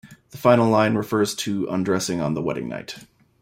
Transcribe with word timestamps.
The 0.31 0.37
final 0.39 0.67
line 0.67 0.95
refers 0.95 1.35
to 1.35 1.67
undressing 1.67 2.21
on 2.21 2.33
the 2.33 2.41
wedding 2.41 2.67
night. 2.67 3.05